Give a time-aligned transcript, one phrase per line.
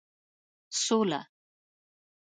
[0.83, 1.21] سوله